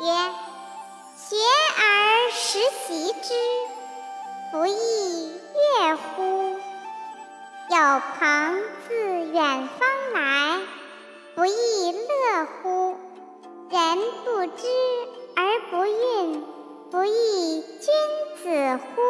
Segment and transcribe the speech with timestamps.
[0.00, 0.04] 曰
[1.16, 1.36] 学
[1.76, 3.34] 而时习之
[4.52, 6.58] 不亦说乎？
[7.70, 7.76] 有
[8.18, 8.94] 朋自
[9.32, 10.60] 远方来
[11.34, 12.96] 不亦乐乎？
[13.70, 14.66] 人不知
[15.36, 16.42] 而不愠
[16.90, 17.86] 不亦君
[18.42, 19.02] 子乎？